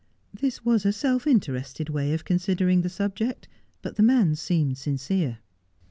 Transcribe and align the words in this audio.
This 0.33 0.65
was 0.65 0.83
a 0.83 0.91
self 0.91 1.27
interested 1.27 1.87
way 1.89 2.11
of 2.13 2.25
considering 2.25 2.81
the 2.81 2.89
subject, 2.89 3.47
but 3.83 3.97
the 3.97 4.01
man 4.01 4.33
seemed 4.35 4.79
sincere. 4.79 5.37